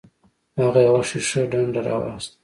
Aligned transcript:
هغه 0.61 0.79
یوه 0.87 1.01
شیشه 1.09 1.37
یي 1.41 1.49
ډنډه 1.51 1.81
راواخیسته. 1.87 2.35